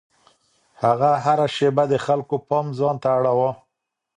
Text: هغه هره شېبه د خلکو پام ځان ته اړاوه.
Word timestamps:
هغه 0.83 1.11
هره 1.25 1.47
شېبه 1.55 1.83
د 1.91 1.93
خلکو 2.05 2.35
پام 2.47 2.67
ځان 2.77 2.95
ته 3.03 3.09
اړاوه. 3.17 3.51